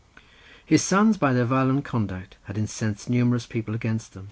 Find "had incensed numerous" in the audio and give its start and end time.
2.45-3.45